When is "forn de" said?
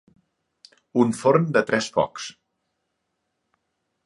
1.19-1.63